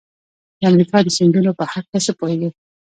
د 0.59 0.61
امریکا 0.71 0.97
د 1.03 1.07
سیندونو 1.17 1.51
په 1.59 1.63
هلکه 1.71 1.97
څه 2.05 2.11
پوهیږئ؟ 2.19 2.49